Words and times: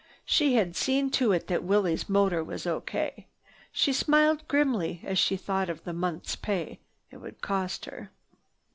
She 0.25 0.55
had 0.55 0.75
seen 0.75 1.11
to 1.11 1.31
it 1.31 1.45
that 1.45 1.63
Willie's 1.63 2.09
motor 2.09 2.43
was 2.43 2.65
O.K. 2.65 3.27
She 3.71 3.93
smiled 3.93 4.47
grimly 4.47 4.99
as 5.03 5.19
she 5.19 5.37
thought 5.37 5.69
of 5.69 5.83
the 5.83 5.93
month's 5.93 6.35
pay 6.35 6.79
it 7.11 7.17
would 7.17 7.39
cost 7.41 7.85
her. 7.85 8.09